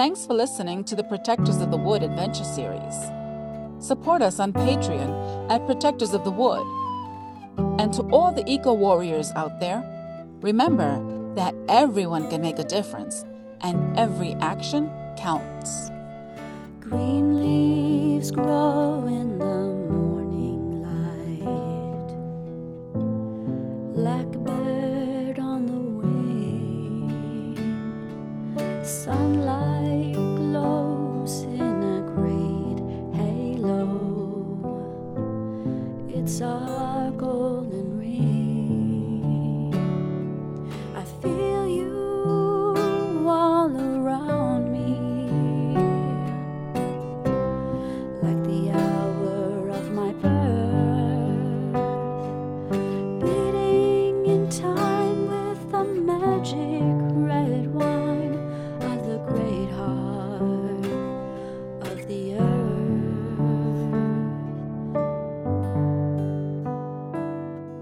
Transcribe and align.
Thanks 0.00 0.24
for 0.24 0.32
listening 0.32 0.82
to 0.84 0.96
the 0.96 1.04
Protectors 1.04 1.60
of 1.60 1.70
the 1.70 1.76
Wood 1.76 2.02
Adventure 2.02 2.42
Series. 2.42 2.94
Support 3.86 4.22
us 4.22 4.40
on 4.40 4.50
Patreon 4.50 5.50
at 5.50 5.66
Protectors 5.66 6.14
of 6.14 6.24
the 6.24 6.30
Wood. 6.30 6.66
And 7.78 7.92
to 7.92 8.04
all 8.04 8.32
the 8.32 8.42
eco 8.50 8.72
warriors 8.72 9.30
out 9.32 9.60
there, 9.60 9.84
remember 10.40 10.98
that 11.34 11.54
everyone 11.68 12.30
can 12.30 12.40
make 12.40 12.58
a 12.58 12.64
difference 12.64 13.26
and 13.60 13.94
every 13.98 14.32
action 14.36 14.90
counts. 15.18 15.90
Green 16.80 17.36
leaves 17.38 18.30
grow 18.30 19.04
in 19.06 19.38
the 19.38 19.66
morning 19.92 20.80
light. 20.80 22.16
Like 23.94 24.34
a 24.34 24.38
bird 24.38 25.38
on 25.38 25.66
the 25.66 25.78
wing. 26.00 27.58
Sunlight 28.82 29.69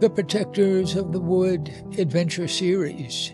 The 0.00 0.08
Protectors 0.08 0.94
of 0.94 1.10
the 1.10 1.18
Wood 1.18 1.74
Adventure 1.98 2.46
Series. 2.46 3.32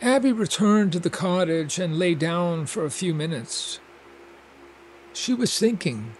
Abby 0.00 0.32
returned 0.32 0.92
to 0.92 0.98
the 0.98 1.10
cottage 1.10 1.78
and 1.78 1.98
lay 1.98 2.14
down 2.14 2.64
for 2.64 2.86
a 2.86 2.90
few 2.90 3.12
minutes. 3.12 3.78
She 5.12 5.34
was 5.34 5.58
thinking. 5.58 6.14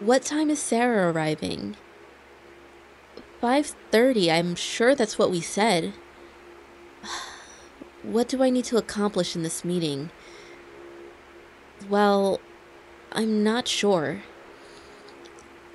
What 0.00 0.24
time 0.24 0.50
is 0.50 0.58
Sarah 0.58 1.12
arriving? 1.12 1.76
5:30. 3.40 4.30
I'm 4.30 4.54
sure 4.54 4.94
that's 4.94 5.18
what 5.18 5.30
we 5.30 5.40
said. 5.40 5.92
What 8.02 8.28
do 8.28 8.42
I 8.42 8.48
need 8.48 8.64
to 8.66 8.76
accomplish 8.76 9.34
in 9.34 9.42
this 9.42 9.64
meeting? 9.64 10.10
Well, 11.90 12.40
I'm 13.12 13.42
not 13.42 13.66
sure. 13.66 14.22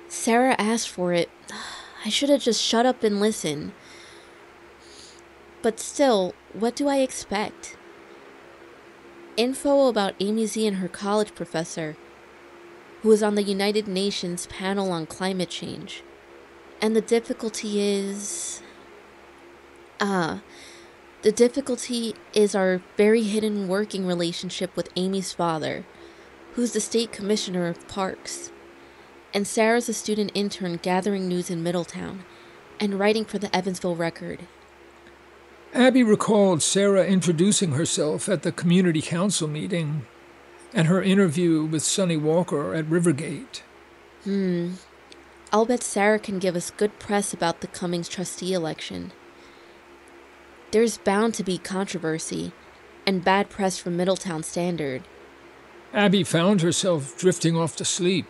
Sarah 0.08 0.56
asked 0.58 0.88
for 0.88 1.12
it. 1.12 1.28
I 2.04 2.08
should 2.08 2.30
have 2.30 2.42
just 2.42 2.62
shut 2.62 2.86
up 2.86 3.02
and 3.02 3.20
listened. 3.20 3.72
But 5.62 5.80
still, 5.80 6.34
what 6.52 6.76
do 6.76 6.88
I 6.88 6.98
expect? 6.98 7.76
Info 9.36 9.88
about 9.88 10.14
Amy 10.20 10.46
Z 10.46 10.66
and 10.66 10.76
her 10.78 10.88
college 10.88 11.34
professor, 11.34 11.96
who 13.02 13.10
is 13.12 13.22
on 13.22 13.34
the 13.34 13.42
United 13.42 13.88
Nations 13.88 14.46
panel 14.46 14.92
on 14.92 15.06
climate 15.06 15.50
change. 15.50 16.02
And 16.84 16.94
the 16.94 17.00
difficulty 17.00 17.80
is. 17.80 18.60
Ah, 20.02 20.42
the 21.22 21.32
difficulty 21.32 22.14
is 22.34 22.54
our 22.54 22.82
very 22.98 23.22
hidden 23.22 23.68
working 23.68 24.06
relationship 24.06 24.76
with 24.76 24.90
Amy's 24.94 25.32
father, 25.32 25.86
who's 26.52 26.74
the 26.74 26.80
state 26.80 27.10
commissioner 27.10 27.68
of 27.68 27.88
parks. 27.88 28.52
And 29.32 29.46
Sarah's 29.46 29.88
a 29.88 29.94
student 29.94 30.30
intern 30.34 30.76
gathering 30.76 31.26
news 31.26 31.48
in 31.48 31.62
Middletown 31.62 32.22
and 32.78 32.98
writing 32.98 33.24
for 33.24 33.38
the 33.38 33.56
Evansville 33.56 33.96
Record. 33.96 34.40
Abby 35.72 36.02
recalled 36.02 36.62
Sarah 36.62 37.06
introducing 37.06 37.72
herself 37.72 38.28
at 38.28 38.42
the 38.42 38.52
community 38.52 39.00
council 39.00 39.48
meeting 39.48 40.04
and 40.74 40.86
her 40.88 41.02
interview 41.02 41.64
with 41.64 41.82
Sonny 41.82 42.18
Walker 42.18 42.74
at 42.74 42.84
Rivergate. 42.90 43.62
Hmm. 44.24 44.72
I'll 45.54 45.64
bet 45.64 45.84
Sarah 45.84 46.18
can 46.18 46.40
give 46.40 46.56
us 46.56 46.72
good 46.72 46.98
press 46.98 47.32
about 47.32 47.60
the 47.60 47.68
Cummings 47.68 48.08
trustee 48.08 48.54
election. 48.54 49.12
There's 50.72 50.98
bound 50.98 51.34
to 51.34 51.44
be 51.44 51.58
controversy 51.58 52.50
and 53.06 53.24
bad 53.24 53.50
press 53.50 53.78
from 53.78 53.96
Middletown 53.96 54.42
Standard. 54.42 55.04
Abby 55.92 56.24
found 56.24 56.62
herself 56.62 57.16
drifting 57.16 57.56
off 57.56 57.76
to 57.76 57.84
sleep. 57.84 58.26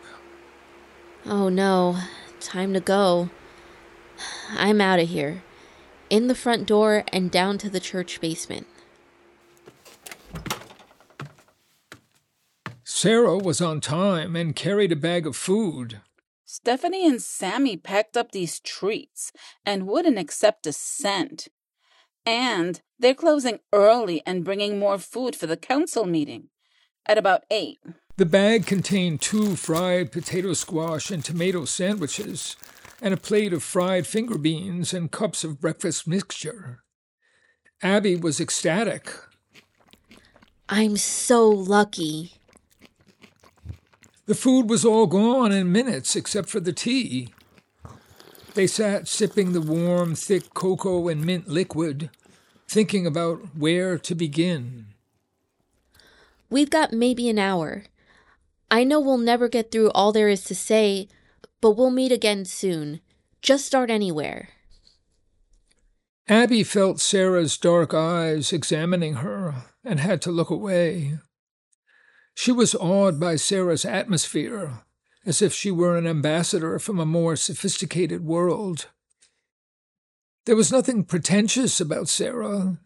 Oh 1.24 1.48
no, 1.48 1.96
time 2.40 2.74
to 2.74 2.80
go. 2.80 3.30
I'm 4.50 4.82
out 4.82 5.00
of 5.00 5.08
here. 5.08 5.42
In 6.10 6.26
the 6.28 6.34
front 6.34 6.66
door 6.66 7.04
and 7.10 7.30
down 7.30 7.56
to 7.56 7.70
the 7.70 7.80
church 7.80 8.20
basement. 8.20 8.66
Sarah 12.84 13.38
was 13.38 13.62
on 13.62 13.80
time 13.80 14.36
and 14.36 14.54
carried 14.54 14.92
a 14.92 14.96
bag 14.96 15.26
of 15.26 15.34
food. 15.34 16.02
Stephanie 16.56 17.04
and 17.04 17.20
Sammy 17.20 17.76
packed 17.76 18.16
up 18.16 18.30
these 18.30 18.60
treats 18.60 19.32
and 19.66 19.88
wouldn't 19.88 20.20
accept 20.20 20.68
a 20.68 20.72
cent. 20.72 21.48
And 22.24 22.80
they're 22.96 23.12
closing 23.12 23.58
early 23.72 24.22
and 24.24 24.44
bringing 24.44 24.78
more 24.78 24.98
food 24.98 25.34
for 25.34 25.48
the 25.48 25.56
council 25.56 26.06
meeting 26.06 26.50
at 27.06 27.18
about 27.18 27.42
8. 27.50 27.80
The 28.18 28.26
bag 28.26 28.66
contained 28.66 29.20
two 29.20 29.56
fried 29.56 30.12
potato 30.12 30.52
squash 30.52 31.10
and 31.10 31.24
tomato 31.24 31.64
sandwiches 31.64 32.54
and 33.02 33.12
a 33.12 33.16
plate 33.16 33.52
of 33.52 33.64
fried 33.64 34.06
finger 34.06 34.38
beans 34.38 34.94
and 34.94 35.10
cups 35.10 35.42
of 35.42 35.60
breakfast 35.60 36.06
mixture. 36.06 36.84
Abby 37.82 38.14
was 38.14 38.40
ecstatic. 38.40 39.10
I'm 40.68 40.98
so 40.98 41.48
lucky. 41.48 42.34
The 44.26 44.34
food 44.34 44.70
was 44.70 44.84
all 44.84 45.06
gone 45.06 45.52
in 45.52 45.70
minutes 45.70 46.16
except 46.16 46.48
for 46.48 46.60
the 46.60 46.72
tea. 46.72 47.28
They 48.54 48.66
sat 48.66 49.08
sipping 49.08 49.52
the 49.52 49.60
warm, 49.60 50.14
thick 50.14 50.54
cocoa 50.54 51.08
and 51.08 51.24
mint 51.24 51.48
liquid, 51.48 52.10
thinking 52.68 53.06
about 53.06 53.56
where 53.56 53.98
to 53.98 54.14
begin. 54.14 54.86
We've 56.48 56.70
got 56.70 56.92
maybe 56.92 57.28
an 57.28 57.38
hour. 57.38 57.84
I 58.70 58.84
know 58.84 59.00
we'll 59.00 59.18
never 59.18 59.48
get 59.48 59.70
through 59.70 59.90
all 59.90 60.12
there 60.12 60.28
is 60.28 60.44
to 60.44 60.54
say, 60.54 61.08
but 61.60 61.72
we'll 61.72 61.90
meet 61.90 62.12
again 62.12 62.44
soon. 62.44 63.00
Just 63.42 63.66
start 63.66 63.90
anywhere. 63.90 64.50
Abby 66.28 66.62
felt 66.64 67.00
Sarah's 67.00 67.58
dark 67.58 67.92
eyes 67.92 68.52
examining 68.52 69.14
her 69.14 69.66
and 69.84 70.00
had 70.00 70.22
to 70.22 70.30
look 70.30 70.48
away. 70.48 71.18
She 72.34 72.52
was 72.52 72.74
awed 72.74 73.18
by 73.18 73.36
Sarah's 73.36 73.84
atmosphere, 73.84 74.80
as 75.24 75.40
if 75.40 75.54
she 75.54 75.70
were 75.70 75.96
an 75.96 76.06
ambassador 76.06 76.78
from 76.78 76.98
a 76.98 77.06
more 77.06 77.36
sophisticated 77.36 78.24
world. 78.24 78.88
There 80.44 80.56
was 80.56 80.72
nothing 80.72 81.04
pretentious 81.04 81.80
about 81.80 82.08
Sarah, 82.08 82.78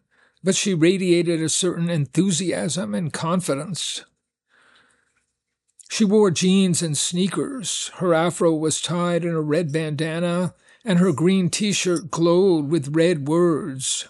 but 0.43 0.55
she 0.55 0.73
radiated 0.73 1.41
a 1.41 1.49
certain 1.49 1.89
enthusiasm 1.89 2.95
and 2.95 3.11
confidence. 3.11 4.05
She 5.89 6.05
wore 6.05 6.31
jeans 6.31 6.81
and 6.81 6.97
sneakers, 6.97 7.91
her 7.95 8.13
afro 8.13 8.53
was 8.53 8.79
tied 8.79 9.25
in 9.25 9.33
a 9.33 9.41
red 9.41 9.73
bandana, 9.73 10.53
and 10.85 10.99
her 10.99 11.11
green 11.11 11.49
t 11.49 11.73
shirt 11.73 12.09
glowed 12.11 12.69
with 12.69 12.95
red 12.95 13.27
words 13.27 14.07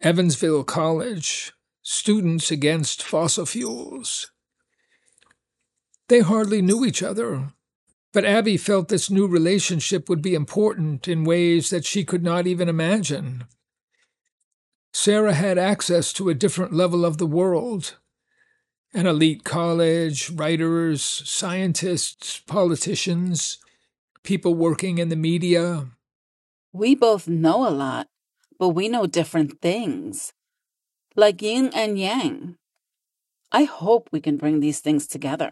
Evansville 0.00 0.62
College, 0.62 1.52
Students 1.90 2.50
Against 2.50 3.02
Fossil 3.02 3.46
Fuels. 3.46 4.30
They 6.08 6.20
hardly 6.20 6.60
knew 6.60 6.84
each 6.84 7.02
other, 7.02 7.54
but 8.12 8.26
Abby 8.26 8.58
felt 8.58 8.88
this 8.88 9.08
new 9.08 9.26
relationship 9.26 10.06
would 10.06 10.20
be 10.20 10.34
important 10.34 11.08
in 11.08 11.24
ways 11.24 11.70
that 11.70 11.86
she 11.86 12.04
could 12.04 12.22
not 12.22 12.46
even 12.46 12.68
imagine. 12.68 13.46
Sarah 14.92 15.32
had 15.32 15.56
access 15.56 16.12
to 16.12 16.28
a 16.28 16.34
different 16.34 16.74
level 16.74 17.06
of 17.06 17.16
the 17.16 17.26
world 17.26 17.96
an 18.92 19.06
elite 19.06 19.44
college, 19.44 20.28
writers, 20.28 21.02
scientists, 21.02 22.38
politicians, 22.40 23.56
people 24.22 24.54
working 24.54 24.98
in 24.98 25.08
the 25.08 25.16
media. 25.16 25.86
We 26.70 26.94
both 26.94 27.28
know 27.28 27.66
a 27.66 27.72
lot, 27.72 28.08
but 28.58 28.70
we 28.70 28.90
know 28.90 29.06
different 29.06 29.62
things. 29.62 30.34
Like 31.18 31.42
yin 31.42 31.72
and 31.74 31.98
yang. 31.98 32.54
I 33.50 33.64
hope 33.64 34.08
we 34.12 34.20
can 34.20 34.36
bring 34.36 34.60
these 34.60 34.78
things 34.78 35.04
together. 35.04 35.50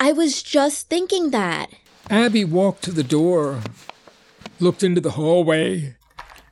I 0.00 0.10
was 0.10 0.42
just 0.42 0.88
thinking 0.88 1.30
that. 1.30 1.70
Abby 2.10 2.44
walked 2.44 2.82
to 2.82 2.90
the 2.90 3.04
door, 3.04 3.60
looked 4.58 4.82
into 4.82 5.00
the 5.00 5.12
hallway, 5.12 5.94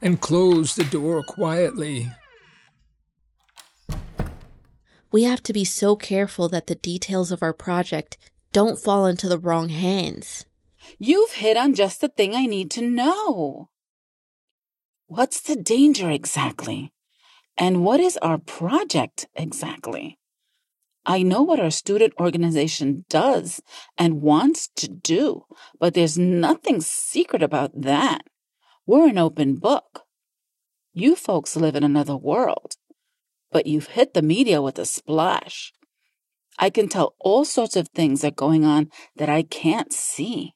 and 0.01 0.21
closed 0.21 0.77
the 0.77 0.85
door 0.85 1.25
quietly. 1.25 2.09
We 5.11 5.25
have 5.25 5.43
to 5.43 5.53
be 5.53 5.65
so 5.65 5.97
careful 5.97 6.49
that 6.51 6.69
the 6.69 6.77
details 6.77 7.33
of 7.33 7.43
our 7.43 7.53
project 7.53 8.17
don't 8.53 8.79
fall 8.79 9.07
into 9.07 9.29
the 9.29 9.41
wrong 9.41 9.71
hands. 9.71 10.47
You've 11.01 11.33
hit 11.33 11.57
on 11.57 11.75
just 11.75 12.01
the 12.01 12.07
thing 12.07 12.37
I 12.37 12.47
need 12.47 12.71
to 12.71 12.83
know. 12.83 13.71
What's 15.09 15.41
the 15.41 15.57
danger 15.57 16.09
exactly? 16.09 16.93
And 17.61 17.85
what 17.85 18.01
is 18.01 18.17
our 18.23 18.39
project 18.39 19.29
exactly? 19.37 20.19
I 21.05 21.23
know 21.23 21.43
what 21.43 21.61
our 21.61 21.71
student 21.71 22.15
organization 22.19 23.05
does 23.11 23.61
and 23.99 24.23
wants 24.23 24.71
to 24.77 24.89
do, 24.89 25.45
but 25.79 25.93
there's 25.93 26.17
nothing 26.17 26.81
secret 26.81 27.43
about 27.43 27.83
that. 27.83 28.23
We're 28.87 29.09
an 29.09 29.19
open 29.19 29.57
book. 29.57 30.05
You 30.95 31.15
folks 31.15 31.55
live 31.55 31.77
in 31.77 31.85
another 31.85 32.17
world, 32.17 32.77
but 33.53 33.67
you've 33.67 33.89
hit 33.89 34.15
the 34.15 34.23
media 34.23 34.63
with 34.63 34.79
a 34.79 34.87
splash. 34.87 35.75
I 36.59 36.71
can 36.71 36.89
tell 36.89 37.15
all 37.19 37.45
sorts 37.45 37.77
of 37.77 37.89
things 37.89 38.25
are 38.25 38.31
going 38.31 38.65
on 38.65 38.91
that 39.17 39.29
I 39.29 39.43
can't 39.43 39.93
see. 39.93 40.55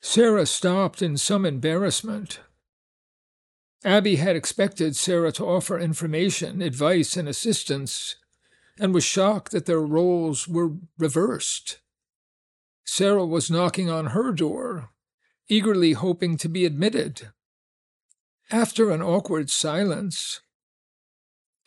Sarah 0.00 0.46
stopped 0.46 1.00
in 1.00 1.16
some 1.16 1.46
embarrassment. 1.46 2.40
Abby 3.84 4.16
had 4.16 4.34
expected 4.34 4.96
Sarah 4.96 5.32
to 5.32 5.46
offer 5.46 5.78
information, 5.78 6.62
advice, 6.62 7.16
and 7.16 7.28
assistance, 7.28 8.16
and 8.78 8.92
was 8.92 9.04
shocked 9.04 9.52
that 9.52 9.66
their 9.66 9.80
roles 9.80 10.48
were 10.48 10.72
reversed. 10.98 11.78
Sarah 12.84 13.26
was 13.26 13.50
knocking 13.50 13.88
on 13.88 14.06
her 14.06 14.32
door, 14.32 14.90
eagerly 15.48 15.92
hoping 15.92 16.36
to 16.38 16.48
be 16.48 16.64
admitted. 16.64 17.28
After 18.50 18.90
an 18.90 19.02
awkward 19.02 19.50
silence, 19.50 20.40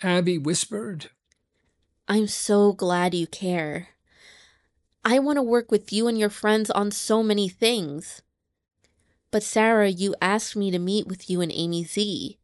Abby 0.02 0.38
whispered, 0.38 1.12
I'm 2.08 2.28
so 2.28 2.74
glad 2.74 3.14
you 3.14 3.28
care. 3.28 3.90
I 5.06 5.20
want 5.20 5.38
to 5.38 5.44
work 5.44 5.72
with 5.72 5.94
you 5.94 6.08
and 6.08 6.18
your 6.18 6.30
friends 6.30 6.70
on 6.72 6.92
so 6.92 7.24
many 7.24 7.48
things. 7.48 8.22
But 9.32 9.44
Sarah, 9.44 9.90
you 9.90 10.14
asked 10.22 10.56
me 10.58 10.72
to 10.72 10.80
meet 10.80 11.08
with 11.08 11.30
you 11.30 11.40
and 11.40 11.52
Amy 11.54 11.86
Z. 11.86 12.38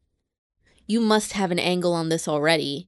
You 0.86 1.02
must 1.02 1.34
have 1.34 1.52
an 1.52 1.60
angle 1.60 1.94
on 1.94 2.08
this 2.08 2.28
already. 2.28 2.88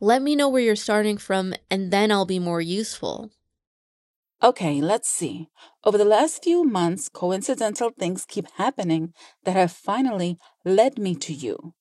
Let 0.00 0.22
me 0.22 0.34
know 0.34 0.48
where 0.48 0.62
you're 0.62 0.76
starting 0.76 1.18
from, 1.18 1.54
and 1.70 1.90
then 1.90 2.10
I'll 2.10 2.24
be 2.24 2.38
more 2.38 2.62
useful. 2.62 3.30
Okay, 4.42 4.80
let's 4.80 5.08
see. 5.08 5.48
Over 5.84 5.98
the 5.98 6.04
last 6.04 6.44
few 6.44 6.64
months, 6.64 7.08
coincidental 7.08 7.90
things 7.90 8.24
keep 8.24 8.46
happening 8.52 9.12
that 9.44 9.56
have 9.56 9.72
finally 9.72 10.38
led 10.64 10.98
me 10.98 11.14
to 11.16 11.34
you. 11.34 11.74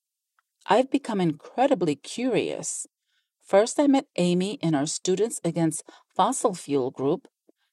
I've 0.66 0.92
become 0.92 1.22
incredibly 1.22 1.96
curious. 1.96 2.88
First, 3.42 3.80
I 3.80 3.88
met 3.88 4.08
Amy 4.18 4.56
in 4.56 4.76
our 4.76 4.88
Students 4.88 5.40
Against 5.46 5.84
Fossil 6.14 6.56
Fuel 6.56 6.92
group, 6.92 7.28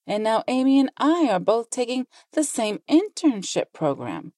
and 0.06 0.22
now 0.22 0.44
Amy 0.48 0.78
and 0.78 0.90
I 0.96 1.28
are 1.30 1.40
both 1.40 1.70
taking 1.70 2.06
the 2.32 2.44
same 2.44 2.80
internship 2.90 3.72
program. 3.72 4.32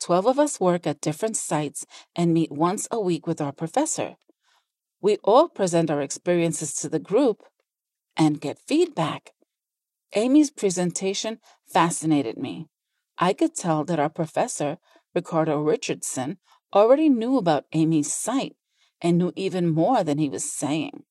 Twelve 0.00 0.26
of 0.26 0.38
us 0.38 0.60
work 0.60 0.86
at 0.86 1.00
different 1.00 1.36
sites 1.36 1.86
and 2.16 2.32
meet 2.32 2.50
once 2.50 2.88
a 2.90 3.00
week 3.00 3.26
with 3.26 3.40
our 3.40 3.52
professor. 3.52 4.16
We 5.00 5.16
all 5.24 5.48
present 5.48 5.90
our 5.90 6.00
experiences 6.00 6.74
to 6.74 6.88
the 6.88 6.98
group 6.98 7.42
and 8.16 8.40
get 8.40 8.58
feedback. 8.58 9.32
Amy's 10.14 10.50
presentation 10.50 11.38
fascinated 11.66 12.36
me. 12.36 12.66
I 13.18 13.32
could 13.32 13.54
tell 13.54 13.84
that 13.84 14.00
our 14.00 14.08
professor, 14.08 14.78
Ricardo 15.14 15.60
Richardson, 15.60 16.38
already 16.72 17.08
knew 17.08 17.36
about 17.36 17.66
Amy's 17.72 18.12
site 18.12 18.56
and 19.00 19.18
knew 19.18 19.32
even 19.36 19.68
more 19.68 20.02
than 20.02 20.18
he 20.18 20.28
was 20.28 20.50
saying. 20.50 21.04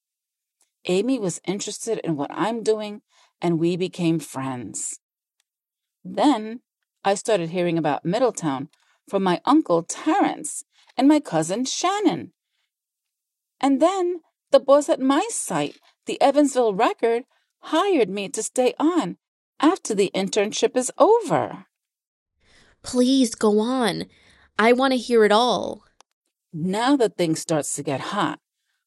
Amy 0.85 1.19
was 1.19 1.42
interested 1.45 2.00
in 2.00 2.15
what 2.15 2.31
I'm 2.31 2.63
doing, 2.63 3.01
and 3.41 3.59
we 3.59 3.77
became 3.77 4.19
friends. 4.19 5.00
Then 6.03 6.62
I 7.03 7.15
started 7.15 7.50
hearing 7.50 7.77
about 7.77 8.06
Middletown 8.06 8.69
from 9.07 9.24
my 9.24 9.41
uncle 9.45 9.83
Terence 9.83 10.63
and 10.97 11.07
my 11.07 11.19
cousin 11.19 11.65
Shannon. 11.65 12.33
And 13.59 13.81
then 13.81 14.21
the 14.51 14.59
boss 14.59 14.89
at 14.89 15.00
my 15.00 15.25
site, 15.30 15.77
the 16.06 16.21
Evansville 16.21 16.74
Record, 16.74 17.24
hired 17.59 18.09
me 18.09 18.30
to 18.30 18.44
stay 18.44 18.74
on 18.80 19.18
after 19.59 19.94
the 19.94 20.12
internship 20.15 20.75
is 20.77 20.92
over. 20.97 21.65
Please 22.83 23.35
go 23.35 23.59
on. 23.59 24.06
I 24.57 24.74
want 24.74 24.94
to 24.94 24.97
hear 24.97 25.25
it 25.25 25.31
all. 25.31 25.83
Now 26.53 26.95
that 26.97 27.18
things 27.18 27.39
starts 27.39 27.75
to 27.75 27.83
get 27.83 28.00
hot, 28.00 28.39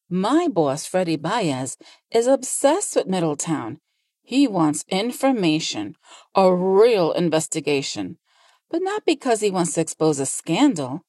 my 0.09 0.47
boss, 0.47 0.85
Freddie 0.85 1.15
Baez, 1.15 1.77
is 2.11 2.27
obsessed 2.27 2.95
with 2.95 3.07
Middletown. 3.07 3.79
He 4.23 4.47
wants 4.47 4.85
information, 4.87 5.95
a 6.33 6.53
real 6.55 7.11
investigation, 7.11 8.17
but 8.71 8.81
not 8.81 9.05
because 9.05 9.41
he 9.41 9.51
wants 9.51 9.73
to 9.73 9.81
expose 9.81 10.17
a 10.19 10.25
scandal. 10.25 11.01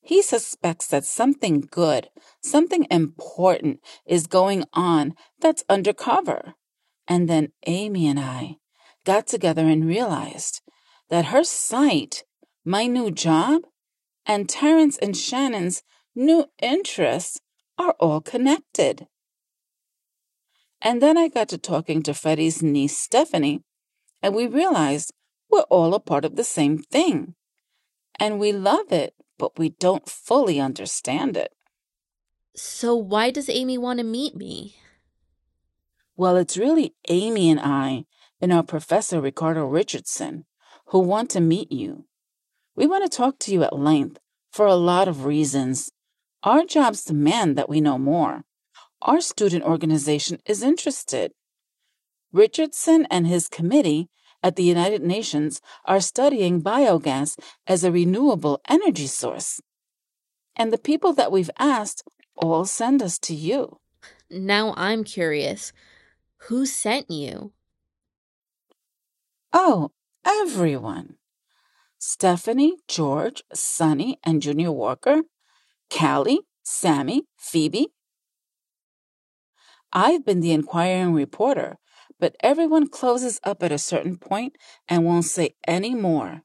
He 0.00 0.20
suspects 0.20 0.88
that 0.88 1.04
something 1.04 1.60
good, 1.70 2.10
something 2.42 2.86
important 2.90 3.80
is 4.04 4.26
going 4.26 4.64
on 4.72 5.14
that's 5.40 5.64
undercover. 5.68 6.54
And 7.06 7.28
then 7.28 7.52
Amy 7.66 8.08
and 8.08 8.18
I 8.18 8.56
got 9.04 9.28
together 9.28 9.66
and 9.66 9.86
realized 9.86 10.60
that 11.08 11.26
her 11.26 11.44
site, 11.44 12.24
my 12.64 12.86
new 12.86 13.12
job, 13.12 13.62
and 14.26 14.48
Terence 14.48 14.98
and 14.98 15.16
Shannon's 15.16 15.84
new 16.16 16.46
interests 16.60 17.40
are 17.78 17.94
all 18.00 18.20
connected. 18.20 19.06
And 20.80 21.02
then 21.02 21.16
I 21.16 21.28
got 21.28 21.48
to 21.50 21.58
talking 21.58 22.02
to 22.02 22.14
Freddie's 22.14 22.62
niece, 22.62 22.96
Stephanie, 22.96 23.62
and 24.22 24.34
we 24.34 24.46
realized 24.46 25.12
we're 25.50 25.60
all 25.62 25.94
a 25.94 26.00
part 26.00 26.24
of 26.24 26.36
the 26.36 26.44
same 26.44 26.78
thing. 26.78 27.34
And 28.18 28.38
we 28.38 28.52
love 28.52 28.92
it, 28.92 29.14
but 29.38 29.58
we 29.58 29.70
don't 29.70 30.08
fully 30.08 30.58
understand 30.60 31.36
it. 31.36 31.52
So, 32.54 32.96
why 32.96 33.30
does 33.30 33.50
Amy 33.50 33.76
want 33.76 33.98
to 33.98 34.04
meet 34.04 34.34
me? 34.34 34.76
Well, 36.16 36.36
it's 36.36 36.56
really 36.56 36.94
Amy 37.08 37.50
and 37.50 37.60
I 37.60 38.04
and 38.40 38.52
our 38.52 38.62
professor, 38.62 39.20
Ricardo 39.20 39.66
Richardson, 39.66 40.46
who 40.86 41.00
want 41.00 41.28
to 41.30 41.40
meet 41.40 41.70
you. 41.70 42.06
We 42.74 42.86
want 42.86 43.10
to 43.10 43.14
talk 43.14 43.38
to 43.40 43.52
you 43.52 43.62
at 43.62 43.78
length 43.78 44.18
for 44.50 44.66
a 44.66 44.74
lot 44.74 45.08
of 45.08 45.26
reasons. 45.26 45.90
Our 46.42 46.64
jobs 46.64 47.04
demand 47.04 47.56
that 47.58 47.68
we 47.68 47.80
know 47.80 47.98
more. 47.98 48.44
Our 49.02 49.20
student 49.20 49.64
organization 49.64 50.40
is 50.46 50.62
interested. 50.62 51.32
Richardson 52.32 53.06
and 53.10 53.26
his 53.26 53.48
committee 53.48 54.08
at 54.42 54.56
the 54.56 54.62
United 54.62 55.02
Nations 55.02 55.60
are 55.84 56.00
studying 56.00 56.62
biogas 56.62 57.38
as 57.66 57.84
a 57.84 57.92
renewable 57.92 58.60
energy 58.68 59.06
source. 59.06 59.60
And 60.54 60.72
the 60.72 60.78
people 60.78 61.12
that 61.14 61.32
we've 61.32 61.50
asked 61.58 62.02
all 62.36 62.64
send 62.64 63.02
us 63.02 63.18
to 63.20 63.34
you. 63.34 63.78
Now 64.30 64.74
I'm 64.76 65.04
curious. 65.04 65.72
Who 66.48 66.66
sent 66.66 67.10
you? 67.10 67.52
Oh, 69.52 69.92
everyone. 70.24 71.16
Stephanie, 71.98 72.76
George, 72.88 73.42
Sonny, 73.52 74.18
and 74.22 74.42
Junior 74.42 74.72
Walker, 74.72 75.22
Callie, 75.90 76.40
Sammy, 76.62 77.24
Phoebe. 77.36 77.88
I've 79.92 80.24
been 80.24 80.40
the 80.40 80.52
inquiring 80.52 81.14
reporter, 81.14 81.78
but 82.18 82.36
everyone 82.40 82.88
closes 82.88 83.40
up 83.44 83.62
at 83.62 83.72
a 83.72 83.78
certain 83.78 84.16
point 84.16 84.56
and 84.88 85.04
won't 85.04 85.24
say 85.24 85.54
any 85.66 85.94
more. 85.94 86.42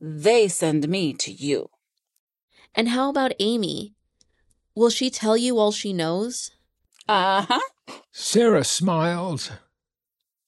They 0.00 0.48
send 0.48 0.88
me 0.88 1.12
to 1.14 1.32
you. 1.32 1.70
And 2.74 2.88
how 2.88 3.10
about 3.10 3.32
Amy? 3.38 3.94
Will 4.74 4.90
she 4.90 5.08
tell 5.08 5.36
you 5.36 5.58
all 5.58 5.72
she 5.72 5.92
knows? 5.92 6.50
Uh 7.08 7.46
huh. 7.48 7.60
Sarah 8.10 8.64
smiled. 8.64 9.52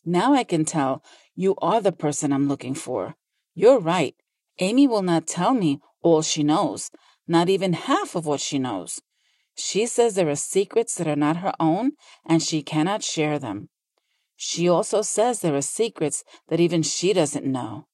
Now 0.05 0.35
I 0.35 0.45
can 0.45 0.65
tell 0.65 1.03
you 1.35 1.55
are 1.59 1.81
the 1.81 1.93
person 1.93 2.33
I'm 2.33 2.49
looking 2.49 2.75
for. 2.75 3.15
You're 3.55 3.81
right. 3.81 4.15
Amy 4.59 4.87
will 4.87 5.03
not 5.03 5.27
tell 5.27 5.55
me 5.55 5.81
all 6.03 6.23
she 6.23 6.43
knows, 6.43 6.91
not 7.29 7.49
even 7.49 7.73
half 7.75 8.15
of 8.15 8.27
what 8.27 8.41
she 8.41 8.59
knows. 8.59 9.01
She 9.57 9.87
says 9.87 10.15
there 10.15 10.29
are 10.29 10.37
secrets 10.37 10.95
that 10.97 11.09
are 11.09 11.17
not 11.17 11.39
her 11.39 11.53
own 11.59 11.93
and 12.25 12.43
she 12.43 12.63
cannot 12.63 13.03
share 13.03 13.39
them. 13.39 13.69
She 14.37 14.69
also 14.69 15.03
says 15.03 15.41
there 15.41 15.57
are 15.57 15.63
secrets 15.63 16.23
that 16.49 16.61
even 16.61 16.83
she 16.83 17.13
doesn't 17.13 17.47
know. 17.47 17.87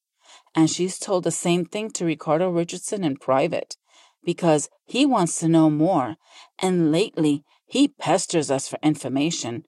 And 0.55 0.69
she's 0.69 0.99
told 0.99 1.25
the 1.25 1.31
same 1.31 1.65
thing 1.65 1.91
to 1.93 2.05
Ricardo 2.05 2.51
Richardson 2.51 3.05
in 3.05 3.17
private 3.17 3.77
because 4.25 4.69
he 4.85 5.07
wants 5.07 5.39
to 5.39 5.49
know 5.49 5.71
more. 5.71 6.17
And 6.61 6.93
lately, 6.93 7.45
He 7.65 7.89
pesters 7.89 8.51
us 8.51 8.69
for 8.69 8.79
information 8.83 9.65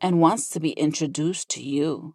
and 0.00 0.20
wants 0.20 0.48
to 0.50 0.60
be 0.60 0.70
introduced 0.70 1.48
to 1.50 1.62
you. 1.62 2.14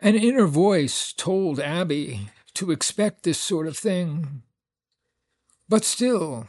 An 0.00 0.16
inner 0.16 0.46
voice 0.46 1.12
told 1.12 1.60
Abby 1.60 2.28
to 2.54 2.72
expect 2.72 3.22
this 3.22 3.38
sort 3.38 3.68
of 3.68 3.76
thing. 3.76 4.42
But 5.68 5.84
still, 5.84 6.48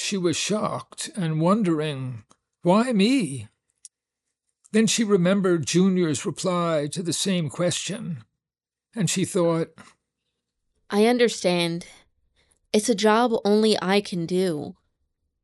she 0.00 0.16
was 0.16 0.36
shocked 0.36 1.10
and 1.14 1.40
wondering, 1.40 2.24
why 2.62 2.92
me? 2.92 3.48
Then 4.72 4.86
she 4.86 5.04
remembered 5.04 5.66
Junior's 5.66 6.24
reply 6.24 6.88
to 6.92 7.02
the 7.02 7.12
same 7.12 7.50
question, 7.50 8.24
and 8.94 9.10
she 9.10 9.24
thought, 9.24 9.68
I 10.88 11.06
understand. 11.06 11.86
It's 12.72 12.88
a 12.88 12.94
job 12.94 13.32
only 13.44 13.76
I 13.80 14.00
can 14.00 14.26
do. 14.26 14.76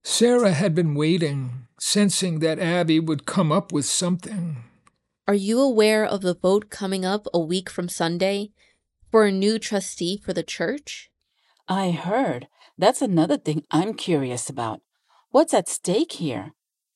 Sarah 0.02 0.52
had 0.52 0.74
been 0.74 0.94
waiting, 0.94 1.66
sensing 1.78 2.38
that 2.38 2.58
Abby 2.58 2.98
would 2.98 3.26
come 3.26 3.52
up 3.52 3.72
with 3.72 3.84
something. 3.84 4.64
Are 5.28 5.34
you 5.34 5.60
aware 5.60 6.04
of 6.04 6.22
the 6.22 6.34
vote 6.34 6.70
coming 6.70 7.04
up 7.04 7.26
a 7.34 7.38
week 7.38 7.68
from 7.68 7.88
Sunday 7.88 8.52
for 9.10 9.24
a 9.24 9.32
new 9.32 9.58
trustee 9.58 10.16
for 10.16 10.32
the 10.32 10.42
church? 10.42 11.10
I 11.68 11.90
heard. 11.90 12.48
That's 12.78 13.00
another 13.00 13.38
thing 13.38 13.64
I'm 13.70 13.94
curious 13.94 14.50
about. 14.50 14.82
What's 15.30 15.54
at 15.54 15.68
stake 15.68 16.12
here? 16.12 16.52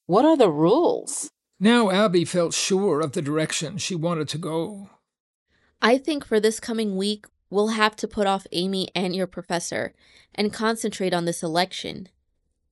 What 0.07 0.27
are 0.27 0.37
the 0.37 0.51
rules? 0.51 1.31
Now 1.59 1.91
Abby 1.91 2.25
felt 2.25 2.53
sure 2.53 3.01
of 3.01 3.13
the 3.13 3.23
direction 3.23 3.79
she 3.79 3.95
wanted 3.95 4.29
to 4.29 4.39
go. 4.39 4.91
I 5.81 5.97
think 5.97 6.27
for 6.27 6.39
this 6.39 6.61
coming 6.61 6.97
week, 6.97 7.27
we'll 7.49 7.69
have 7.69 7.97
to 7.97 8.09
put 8.09 8.27
off 8.27 8.47
Amy 8.53 8.89
and 8.95 9.17
your 9.17 9.27
professor 9.27 9.95
and 10.35 10.53
concentrate 10.53 11.15
on 11.15 11.25
this 11.25 11.43
election. 11.43 12.09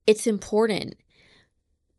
It's 0.06 0.26
important. 0.26 0.96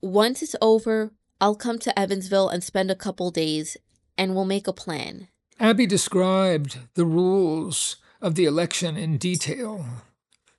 Once 0.02 0.44
it's 0.44 0.56
over, 0.62 1.12
I'll 1.42 1.56
come 1.56 1.80
to 1.80 2.00
Evansville 2.00 2.50
and 2.50 2.64
spend 2.64 2.92
a 2.92 2.96
couple 2.96 3.32
days, 3.32 3.78
and 4.18 4.36
we'll 4.36 4.46
make 4.46 4.68
a 4.68 4.74
plan. 4.74 5.28
Abby 5.60 5.88
described 5.88 6.78
the 6.94 7.06
rules 7.06 7.98
of 8.22 8.36
the 8.36 8.46
election 8.46 8.96
in 8.96 9.18
detail 9.18 9.86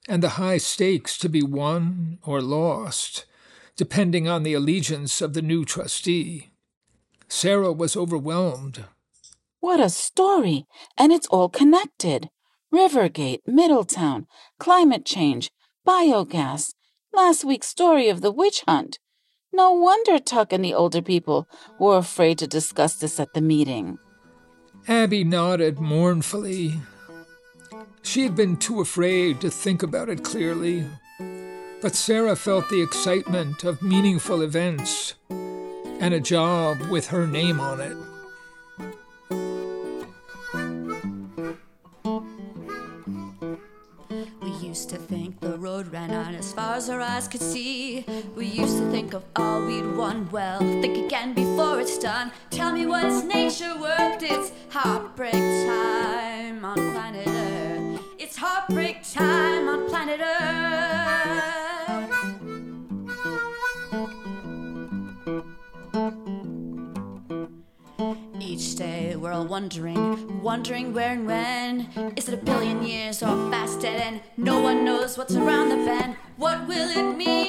and 0.09 0.23
the 0.23 0.31
high 0.31 0.59
stakes 0.59 1.19
to 1.19 1.29
be 1.29 1.43
won 1.43 2.19
or 2.23 2.41
lost, 2.41 3.27
depending 3.77 4.29
on 4.29 4.43
the 4.43 4.55
allegiance 4.55 5.21
of 5.21 5.35
the 5.35 5.43
new 5.43 5.65
trustee. 5.65 6.51
Sarah 7.29 7.73
was 7.73 7.97
overwhelmed. 7.97 8.85
What 9.61 9.79
a 9.79 9.89
story! 9.89 10.67
And 10.97 11.13
it's 11.13 11.27
all 11.29 11.49
connected. 11.49 12.31
Rivergate, 12.73 13.41
Middletown, 13.47 14.27
climate 14.59 15.05
change, 15.05 15.51
biogas, 15.87 16.75
last 17.13 17.45
week's 17.45 17.67
story 17.67 18.09
of 18.09 18.21
the 18.21 18.31
witch 18.31 18.63
hunt. 18.67 18.99
No 19.53 19.73
wonder 19.73 20.19
Tuck 20.19 20.53
and 20.53 20.65
the 20.65 20.75
older 20.75 21.03
people 21.03 21.49
were 21.79 21.97
afraid 21.97 22.39
to 22.39 22.47
discuss 22.47 22.95
this 22.95 23.19
at 23.19 23.35
the 23.35 23.41
meeting. 23.41 23.99
Abby 24.87 25.25
nodded 25.25 25.79
mournfully. 25.79 26.81
She 28.03 28.23
had 28.25 28.35
been 28.35 28.57
too 28.57 28.81
afraid 28.81 29.41
to 29.41 29.51
think 29.51 29.83
about 29.83 30.09
it 30.09 30.25
clearly, 30.25 30.85
but 31.81 31.95
Sarah 31.95 32.37
felt 32.37 32.69
the 32.69 32.83
excitement 32.83 33.63
of 33.65 33.83
meaningful 33.83 34.43
events 34.43 35.15
and 35.29 36.15
a 36.15 36.21
job 36.21 36.81
with 36.91 37.09
her 37.09 37.27
name 37.27 37.61
on 37.61 37.81
it. 37.81 37.97
We 44.43 44.51
used 44.51 44.91
to 44.91 44.97
think 44.97 45.41
the 45.41 45.59
road 45.59 45.93
ran 45.93 46.11
on 46.11 46.35
as 46.35 46.53
far 46.53 46.75
as 46.75 46.89
our 46.89 47.01
eyes 47.01 47.29
could 47.29 47.43
see. 47.43 48.05
We 48.35 48.47
used 48.47 48.79
to 48.79 48.91
think 48.91 49.15
of 49.15 49.23
all 49.37 49.65
we'd 49.65 49.87
won. 49.95 50.29
Well, 50.31 50.59
think 50.59 50.97
again 51.07 51.35
before 51.35 51.81
it's 51.81 51.99
done. 51.99 52.33
Tell 52.51 52.73
me 52.73 52.87
what 52.87 53.05
is 53.05 53.23
nature 53.23 53.79
worth? 53.79 54.23
It's 54.23 54.53
heartbreak 54.71 55.33
time 55.33 56.65
on 56.65 56.75
planet 56.75 57.29
Earth. 57.29 57.50
Heartbreak 58.43 59.03
time 59.03 59.69
on 59.69 59.87
planet 59.91 60.19
Earth. 60.19 60.41
Each 68.41 68.77
day 68.77 69.15
we're 69.17 69.33
all 69.33 69.45
wondering, 69.45 70.41
wondering 70.43 70.95
where 70.95 71.13
and 71.13 71.27
when. 71.27 72.15
Is 72.17 72.31
it 72.31 72.35
a 72.35 72.43
billion 72.43 72.83
years 72.83 73.23
or 73.23 73.27
a 73.27 73.51
fast 73.51 73.83
dead 73.83 74.01
end? 74.01 74.23
No 74.39 74.59
one 74.59 74.87
knows 74.87 75.19
what's 75.19 75.35
around 75.35 75.69
the 75.69 75.77
bend. 75.77 76.17
What 76.39 76.67
will 76.67 76.89
it 76.89 77.15
mean 77.15 77.40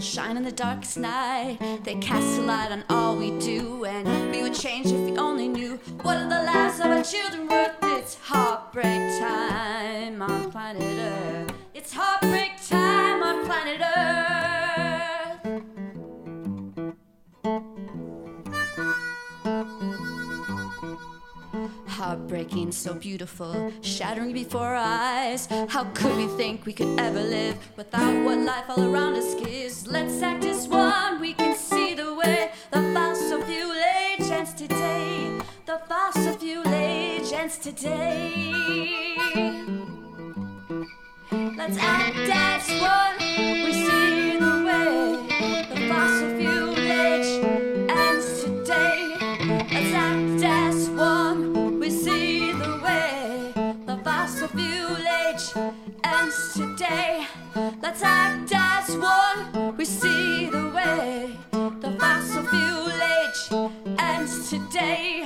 still 0.00 0.24
shine 0.24 0.36
in 0.36 0.44
the 0.44 0.52
darkest 0.52 0.98
night. 0.98 1.58
They 1.84 1.94
cast 1.96 2.38
a 2.38 2.42
light 2.42 2.72
on 2.72 2.84
all 2.88 3.16
we 3.16 3.38
do, 3.38 3.84
and 3.84 4.30
we 4.30 4.42
would 4.42 4.54
change 4.54 4.86
if 4.86 4.92
we 4.92 5.16
only 5.16 5.48
knew 5.48 5.78
what 6.02 6.16
are 6.16 6.28
the 6.28 6.42
lives 6.42 6.80
of 6.80 6.86
our 6.86 7.02
children 7.02 7.48
worth. 7.48 7.76
It's 7.82 8.14
heartbreak 8.14 9.18
time 9.20 10.22
on 10.22 10.50
planet 10.50 10.82
Earth. 10.82 11.29
So 22.50 22.94
beautiful, 22.94 23.72
shattering 23.82 24.32
before 24.32 24.66
our 24.66 24.74
eyes. 24.74 25.46
How 25.68 25.84
could 25.94 26.16
we 26.16 26.26
think 26.36 26.66
we 26.66 26.72
could 26.72 26.98
ever 26.98 27.22
live 27.22 27.56
without 27.76 28.24
what 28.24 28.38
life 28.38 28.64
all 28.68 28.82
around 28.82 29.14
us 29.14 29.34
gives? 29.34 29.86
Let's 29.86 30.20
act 30.22 30.44
as 30.44 30.66
one, 30.66 31.20
we 31.20 31.32
can 31.32 31.56
see 31.56 31.94
the 31.94 32.14
way. 32.14 32.50
The 32.72 32.82
fossil 32.94 33.42
fuel 33.42 33.72
age 33.72 34.30
ends 34.30 34.54
today. 34.54 35.38
The 35.66 35.80
fossil 35.88 36.34
fuel 36.34 36.66
age 36.68 37.32
ends 37.32 37.58
today. 37.58 39.16
Let's 41.56 41.76
act 41.78 42.19
we 59.80 59.86
see 59.86 60.44
the 60.50 60.68
way. 60.76 61.30
The 61.52 61.96
fossil 61.98 62.42
fuel 62.42 62.90
age 63.16 63.42
ends 63.98 64.50
today. 64.50 65.24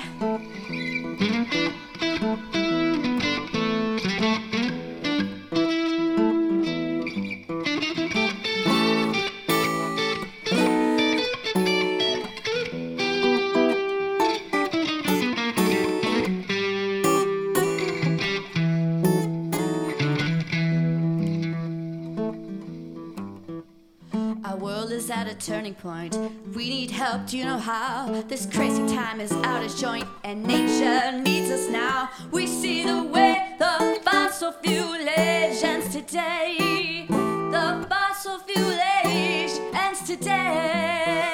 Turning 25.44 25.74
point. 25.74 26.16
We 26.54 26.70
need 26.70 26.90
help, 26.90 27.26
do 27.26 27.36
you 27.36 27.44
know 27.44 27.58
how? 27.58 28.22
This 28.28 28.46
crazy 28.46 28.86
time 28.94 29.20
is 29.20 29.30
out 29.30 29.62
of 29.62 29.76
joint, 29.76 30.06
and 30.22 30.42
nature 30.42 31.12
needs 31.20 31.50
us 31.50 31.68
now. 31.68 32.08
We 32.30 32.46
see 32.46 32.82
the 32.84 33.02
way 33.02 33.54
the 33.58 34.00
fossil 34.02 34.52
fuel 34.52 34.94
age 34.94 35.62
ends 35.62 35.92
today. 35.92 37.04
The 37.08 37.86
fossil 37.90 38.38
fuel 38.38 38.78
age 39.04 39.50
ends 39.74 40.06
today. 40.06 41.30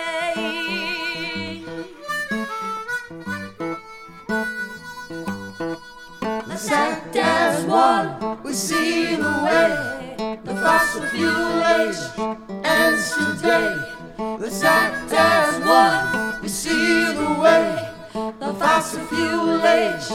Act 6.72 7.16
as 7.16 7.64
one. 7.64 8.42
We 8.42 8.52
see 8.52 9.16
the 9.16 9.22
way 9.22 10.36
the 10.44 10.54
fossil 10.56 11.02
fuel 11.08 11.64
age 11.64 11.96
ends 12.64 13.12
today. 13.14 13.99
Let's 14.20 14.62
act 14.62 15.10
as 15.14 15.60
one. 15.60 16.42
We 16.42 16.48
see 16.48 17.04
the 17.14 17.40
way 17.40 17.88
the 18.38 18.52
fossil 18.52 19.00
fuel 19.06 19.64
age 19.64 20.10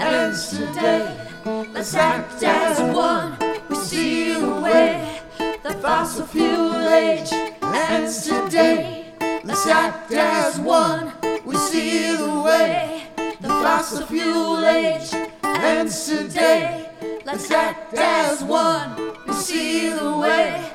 ends 0.00 0.48
today. 0.48 1.14
Let's 1.44 1.94
act 1.94 2.42
as 2.42 2.80
one. 2.80 3.36
We 3.68 3.76
see 3.76 4.32
the 4.32 4.60
way 4.62 5.20
the 5.62 5.74
fossil 5.74 6.24
fuel 6.24 6.88
age 6.88 7.30
ends 7.62 8.24
today. 8.24 9.12
Let's 9.44 9.66
act 9.66 10.10
as 10.12 10.58
one. 10.58 11.12
We 11.44 11.54
see 11.56 12.16
the 12.16 12.40
way. 12.42 13.02
The 13.42 13.48
fossil 13.48 14.06
fuel 14.06 14.64
age 14.64 15.12
ends 15.44 16.06
today. 16.06 16.88
Let's 17.26 17.50
act 17.50 17.92
as 17.92 18.42
one. 18.42 18.96
We 19.26 19.34
see 19.34 19.90
the 19.90 20.16
way. 20.16 20.70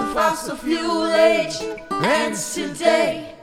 The 0.00 0.06
fossil 0.14 0.56
fuel 0.56 1.12
age 1.12 1.60
ends 1.90 2.54
today. 2.54 3.39